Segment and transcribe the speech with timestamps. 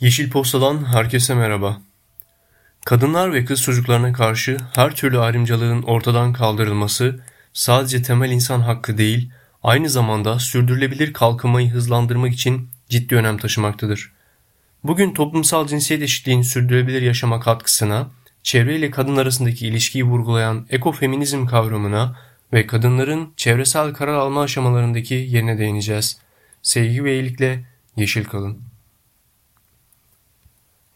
[0.00, 1.80] Yeşil Posta'dan herkese merhaba.
[2.84, 7.20] Kadınlar ve kız çocuklarına karşı her türlü ayrımcılığın ortadan kaldırılması
[7.52, 9.30] sadece temel insan hakkı değil,
[9.62, 14.12] aynı zamanda sürdürülebilir kalkınmayı hızlandırmak için ciddi önem taşımaktadır.
[14.84, 18.10] Bugün toplumsal cinsiyet eşitliğinin sürdürülebilir yaşama katkısına,
[18.42, 22.16] çevre ile kadın arasındaki ilişkiyi vurgulayan ekofeminizm kavramına
[22.52, 26.18] ve kadınların çevresel karar alma aşamalarındaki yerine değineceğiz.
[26.62, 27.64] Sevgi ve iyilikle
[27.96, 28.69] yeşil kalın.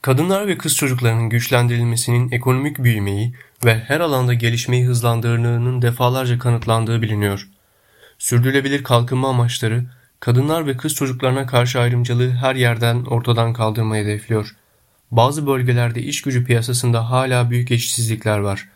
[0.04, 7.48] Kadınlar ve kız çocuklarının güçlendirilmesinin ekonomik büyümeyi ve her alanda gelişmeyi hızlandırdığının defalarca kanıtlandığı biliniyor.
[8.18, 9.84] Sürdürülebilir kalkınma amaçları,
[10.20, 14.56] kadınlar ve kız çocuklarına karşı ayrımcılığı her yerden ortadan kaldırmayı hedefliyor.
[15.10, 18.68] Bazı bölgelerde iş gücü piyasasında hala büyük eşitsizlikler var.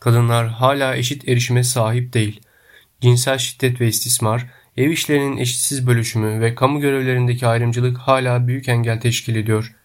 [0.00, 2.40] Kadınlar hala eşit erişime sahip değil.
[3.00, 9.00] Cinsel şiddet ve istismar, ev işlerinin eşitsiz bölüşümü ve kamu görevlerindeki ayrımcılık hala büyük engel
[9.00, 9.83] teşkil ediyor.''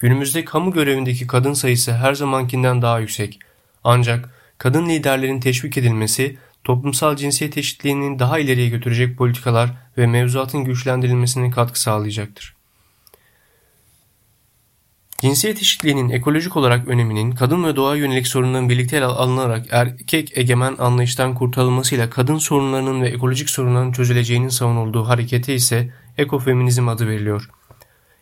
[0.00, 3.38] Günümüzde kamu görevindeki kadın sayısı her zamankinden daha yüksek.
[3.84, 11.50] Ancak kadın liderlerin teşvik edilmesi, toplumsal cinsiyet eşitliğinin daha ileriye götürecek politikalar ve mevzuatın güçlendirilmesine
[11.50, 12.56] katkı sağlayacaktır.
[15.20, 21.34] Cinsiyet eşitliğinin ekolojik olarak öneminin kadın ve doğa yönelik sorunların birlikte alınarak erkek egemen anlayıştan
[21.34, 27.50] kurtarılmasıyla kadın sorunlarının ve ekolojik sorunların çözüleceğinin savunulduğu harekete ise ekofeminizm adı veriliyor.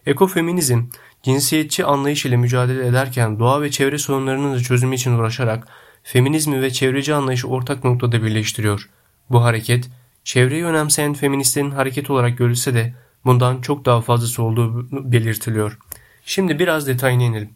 [0.07, 0.83] Ekofeminizm,
[1.23, 5.69] cinsiyetçi anlayış ile mücadele ederken doğa ve çevre sorunlarının da çözümü için uğraşarak
[6.03, 8.91] feminizmi ve çevreci anlayışı ortak noktada birleştiriyor.
[9.31, 9.91] Bu hareket,
[10.25, 12.95] çevreyi önemseyen feministlerin hareket olarak görülse de
[13.25, 15.79] bundan çok daha fazlası olduğu belirtiliyor.
[16.25, 17.51] Şimdi biraz detayına inelim.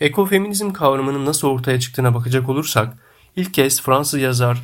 [0.00, 2.94] Ekofeminizm kavramının nasıl ortaya çıktığına bakacak olursak,
[3.36, 4.62] ilk kez Fransız yazar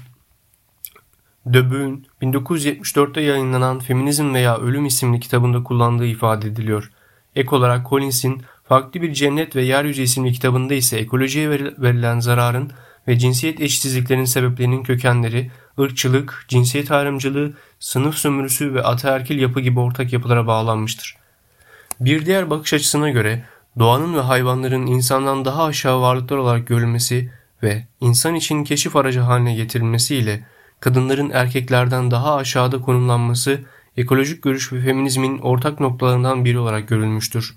[1.47, 6.91] Debus'un 1974'te yayınlanan Feminizm veya Ölüm isimli kitabında kullandığı ifade ediliyor.
[7.36, 12.72] Ek olarak Collins'in Farklı Bir Cennet ve Yeryüzü isimli kitabında ise ekolojiye verilen zararın
[13.08, 15.50] ve cinsiyet eşitsizliklerinin sebeplerinin kökenleri,
[15.81, 21.16] ırkçılık, cinsiyet ayrımcılığı, sınıf sömürüsü ve ataerkil yapı gibi ortak yapılara bağlanmıştır.
[22.00, 23.44] Bir diğer bakış açısına göre
[23.78, 27.31] doğanın ve hayvanların insandan daha aşağı varlıklar olarak görülmesi
[27.62, 30.44] ve insan için keşif aracı haline getirilmesiyle
[30.81, 33.60] kadınların erkeklerden daha aşağıda konumlanması
[33.97, 37.54] ekolojik görüş ve feminizmin ortak noktalarından biri olarak görülmüştür.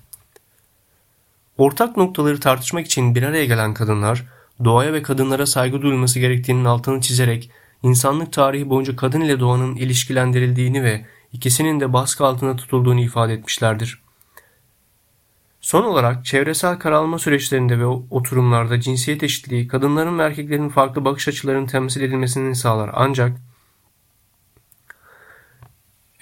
[1.58, 4.26] Ortak noktaları tartışmak için bir araya gelen kadınlar,
[4.64, 7.52] doğaya ve kadınlara saygı duyulması gerektiğinin altını çizerek
[7.84, 14.02] insanlık tarihi boyunca kadın ile doğanın ilişkilendirildiğini ve ikisinin de baskı altında tutulduğunu ifade etmişlerdir.
[15.62, 21.66] Son olarak çevresel karalma süreçlerinde ve oturumlarda cinsiyet eşitliği kadınların ve erkeklerin farklı bakış açılarının
[21.66, 23.38] temsil edilmesini sağlar ancak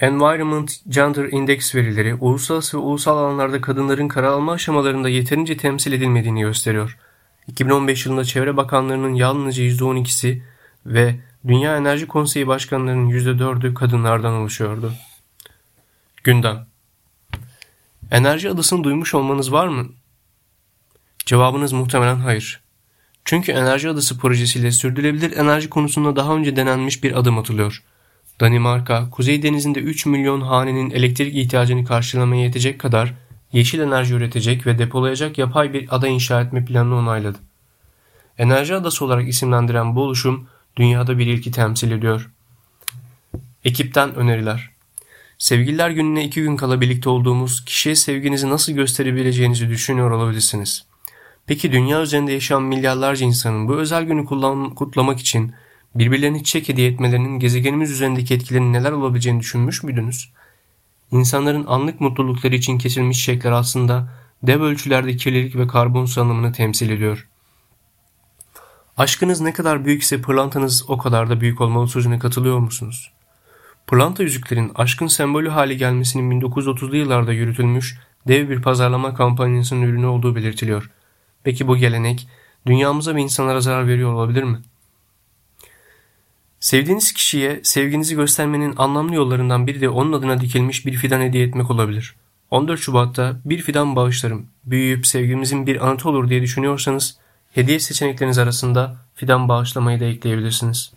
[0.04, 6.42] Environment Gender Index verileri uluslararası ve ulusal alanlarda kadınların karar alma aşamalarında yeterince temsil edilmediğini
[6.42, 6.98] gösteriyor.
[7.48, 10.42] 2015 yılında Çevre Bakanlarının yalnızca %12'si
[10.86, 11.16] ve
[11.48, 14.94] Dünya Enerji Konseyi Başkanlarının %4'ü kadınlardan oluşuyordu.
[16.24, 16.68] Gündem
[18.12, 19.88] Enerji adısını duymuş olmanız var mı?
[21.26, 22.64] Cevabınız muhtemelen hayır.
[23.26, 27.84] Çünkü Enerji Adası projesiyle sürdürülebilir enerji konusunda daha önce denenmiş bir adım atılıyor.
[28.40, 33.14] Danimarka, Kuzey Denizi'nde 3 milyon hanenin elektrik ihtiyacını karşılamaya yetecek kadar
[33.54, 37.38] yeşil enerji üretecek ve depolayacak yapay bir ada inşa etme planını onayladı.
[38.38, 42.30] Enerji adası olarak isimlendiren bu oluşum dünyada bir ilki temsil ediyor.
[43.66, 44.70] Ekipten öneriler.
[45.38, 50.86] Sevgililer gününe iki gün kala birlikte olduğumuz kişiye sevginizi nasıl gösterebileceğinizi düşünüyor olabilirsiniz.
[51.46, 54.26] Peki dünya üzerinde yaşayan milyarlarca insanın bu özel günü
[54.76, 55.54] kutlamak için
[55.96, 60.30] birbirlerine çiçek hediye etmelerinin gezegenimiz üzerindeki etkilerinin neler olabileceğini düşünmüş müydünüz?
[61.12, 64.10] İnsanların anlık mutlulukları için kesilmiş çiçekler aslında
[64.44, 67.28] dev ölçülerde kirlilik ve karbon salınımını temsil ediyor.
[68.98, 73.12] Aşkınız ne kadar büyükse pırlantanız o kadar da büyük olmalı sözüne katılıyor musunuz?
[73.88, 77.98] Pırlanta yüzüklerin aşkın sembolü hale gelmesinin 1930'lu yıllarda yürütülmüş
[78.28, 80.90] dev bir pazarlama kampanyasının ürünü olduğu belirtiliyor.
[81.44, 82.28] Peki bu gelenek
[82.66, 84.62] dünyamıza ve insanlara zarar veriyor olabilir mi?
[86.74, 91.72] Sevdiğiniz kişiye sevginizi göstermenin anlamlı yollarından biri de onun adına dikilmiş bir fidan hediye etmek
[91.72, 92.16] olabilir.
[92.52, 97.18] 14 Şubat'ta bir fidan bağışlarım, büyüyüp sevgimizin bir anıtı olur diye düşünüyorsanız
[97.52, 100.94] hediye seçenekleriniz arasında fidan bağışlamayı da ekleyebilirsiniz.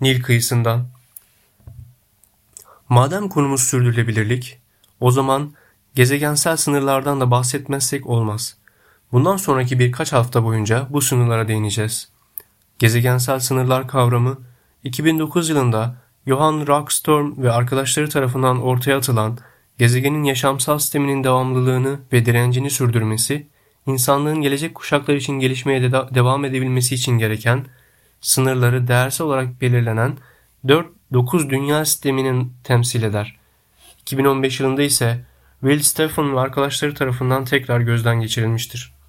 [0.00, 0.88] Nil kıyısından
[2.88, 4.58] Madem konumuz sürdürülebilirlik,
[5.00, 5.54] o zaman
[5.94, 8.56] gezegensel sınırlardan da bahsetmezsek olmaz.
[9.12, 12.12] Bundan sonraki birkaç hafta boyunca bu sınırlara değineceğiz.
[12.82, 14.38] Gezegensel sınırlar kavramı
[14.84, 15.96] 2009 yılında
[16.26, 19.38] Johan Rockström ve arkadaşları tarafından ortaya atılan
[19.78, 23.46] gezegenin yaşamsal sisteminin devamlılığını ve direncini sürdürmesi,
[23.86, 27.66] insanlığın gelecek kuşaklar için gelişmeye de devam edebilmesi için gereken,
[28.20, 30.18] sınırları değersel olarak belirlenen
[30.64, 33.36] 4-9 dünya sisteminin temsil eder.
[34.00, 35.24] 2015 yılında ise
[35.60, 39.01] Will Stephen ve arkadaşları tarafından tekrar gözden geçirilmiştir.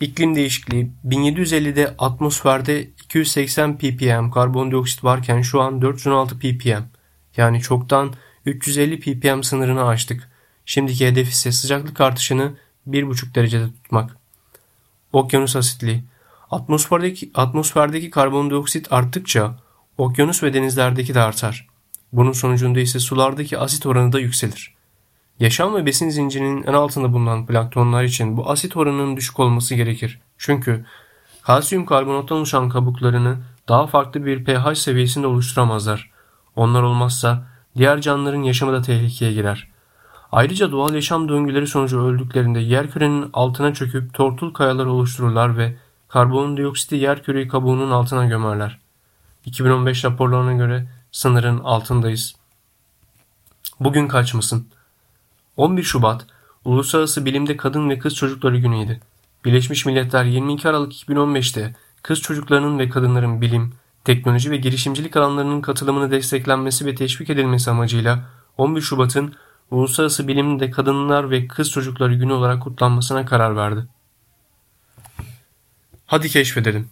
[0.00, 6.82] İklim değişikliği 1750'de atmosferde 280 ppm karbondioksit varken şu an 416 ppm.
[7.36, 8.14] Yani çoktan
[8.46, 10.30] 350 ppm sınırını aştık.
[10.64, 12.56] Şimdiki hedef ise sıcaklık artışını
[12.88, 14.16] 1,5 derecede tutmak.
[15.12, 16.04] Okyanus asitliği
[16.50, 19.58] Atmosferdeki, atmosferdeki karbondioksit arttıkça
[19.98, 21.66] okyanus ve denizlerdeki de artar.
[22.12, 24.74] Bunun sonucunda ise sulardaki asit oranı da yükselir.
[25.40, 30.20] Yaşam ve besin zincirinin en altında bulunan planktonlar için bu asit oranının düşük olması gerekir.
[30.38, 30.84] Çünkü
[31.42, 33.36] kalsiyum karbonattan oluşan kabuklarını
[33.68, 36.10] daha farklı bir pH seviyesinde oluşturamazlar.
[36.56, 37.46] Onlar olmazsa
[37.76, 39.68] diğer canlıların yaşamı da tehlikeye girer.
[40.32, 45.76] Ayrıca doğal yaşam döngüleri sonucu öldüklerinde yer kürenin altına çöküp tortul kayalar oluştururlar ve
[46.08, 48.78] karbondioksiti yer küreyi kabuğunun altına gömerler.
[49.44, 52.34] 2015 raporlarına göre sınırın altındayız.
[53.80, 54.68] Bugün kaç mısın?
[55.58, 56.26] 11 Şubat
[56.64, 59.00] Uluslararası Bilimde Kadın ve Kız Çocukları Günü'ydü.
[59.44, 63.74] Birleşmiş Milletler 22 Aralık 2015'te kız çocuklarının ve kadınların bilim,
[64.04, 68.28] teknoloji ve girişimcilik alanlarının katılımını desteklenmesi ve teşvik edilmesi amacıyla
[68.58, 69.34] 11 Şubat'ın
[69.70, 73.86] Uluslararası Bilimde Kadınlar ve Kız Çocukları Günü olarak kutlanmasına karar verdi.
[76.06, 76.88] Hadi keşfedelim.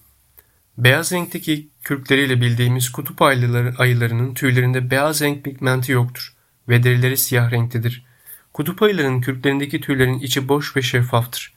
[0.79, 6.35] Beyaz renkteki kürkleriyle bildiğimiz kutup ayıları, ayılarının tüylerinde beyaz renk pigmenti yoktur
[6.69, 8.07] ve derileri siyah renktedir.
[8.57, 11.55] Kutup ayılarının kürklerindeki tüylerin içi boş ve şeffaftır.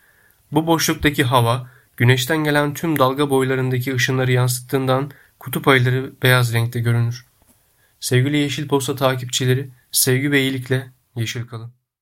[0.52, 7.26] Bu boşluktaki hava, güneşten gelen tüm dalga boylarındaki ışınları yansıttığından kutup ayıları beyaz renkte görünür.
[8.00, 11.72] Sevgili Yeşil Posta takipçileri, sevgi ve iyilikle yeşil kalın.